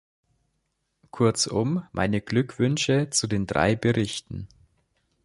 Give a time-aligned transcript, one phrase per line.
[1.11, 4.47] Kurzum, meine Glückwünsche zu den drei Berichten.